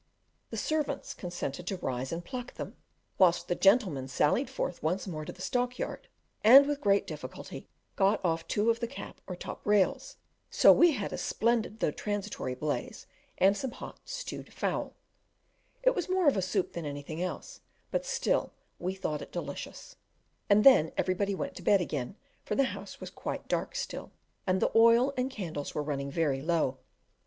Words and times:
The 0.49 0.57
servants 0.57 1.13
consented 1.13 1.67
to 1.67 1.77
rise 1.77 2.11
and 2.11 2.25
pluck 2.25 2.55
them, 2.55 2.75
whilst 3.19 3.47
the 3.47 3.53
gentlemen 3.53 4.07
sallied 4.07 4.49
forth 4.49 4.81
once 4.81 5.05
more 5.05 5.25
to 5.25 5.31
the 5.31 5.43
stock 5.43 5.77
yard, 5.77 6.07
and 6.43 6.65
with 6.67 6.81
great 6.81 7.05
difficulty 7.05 7.67
got 7.95 8.19
off 8.25 8.47
two 8.47 8.71
of 8.71 8.79
the 8.79 8.87
cap 8.87 9.21
or 9.27 9.35
top 9.35 9.63
rails, 9.63 10.17
so 10.49 10.73
we 10.73 10.93
had 10.93 11.13
a 11.13 11.19
splendid 11.19 11.81
though 11.81 11.91
transitory 11.91 12.55
blaze, 12.55 13.05
and 13.37 13.55
some 13.55 13.69
hot 13.69 13.99
stewed 14.03 14.51
fowl; 14.51 14.95
it 15.83 15.93
was 15.93 16.09
more 16.09 16.27
of 16.27 16.35
a 16.35 16.41
soup 16.41 16.73
than 16.73 16.83
anything 16.87 17.21
else, 17.21 17.59
but 17.91 18.03
still 18.03 18.53
we 18.79 18.95
thought 18.95 19.21
it 19.21 19.31
delicious: 19.31 19.97
and 20.49 20.63
then 20.63 20.91
everybody 20.97 21.35
went 21.35 21.53
to 21.53 21.61
bed 21.61 21.79
again, 21.79 22.15
for 22.43 22.55
the 22.55 22.63
house 22.73 22.99
was 22.99 23.11
quite 23.11 23.47
dark 23.47 23.75
still, 23.75 24.11
and 24.47 24.63
the 24.63 24.71
oil 24.75 25.13
and 25.15 25.29
candles 25.29 25.75
were 25.75 25.83
running 25.83 26.09
very 26.09 26.41
low. 26.41 26.79